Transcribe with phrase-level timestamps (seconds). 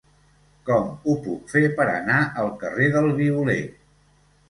[0.69, 3.63] Com ho puc fer per anar al carrer del Violer?